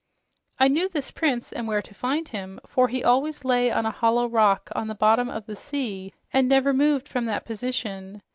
[0.57, 3.91] "I knew this prince and where to find him, for he always lay on a
[3.91, 8.23] hollow rock on the bottom of the sea and never moved from that position.